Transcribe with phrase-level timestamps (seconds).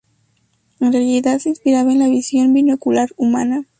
[0.79, 3.67] En realidad se inspiraba en la visión binocular humana.